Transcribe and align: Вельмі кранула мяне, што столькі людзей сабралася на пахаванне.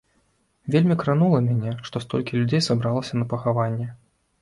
Вельмі 0.75 0.95
кранула 1.01 1.43
мяне, 1.49 1.75
што 1.91 2.03
столькі 2.07 2.41
людзей 2.43 2.67
сабралася 2.71 3.13
на 3.25 3.33
пахаванне. 3.37 3.87